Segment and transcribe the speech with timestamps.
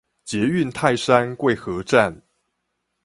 [0.25, 2.23] 捷運泰山貴和站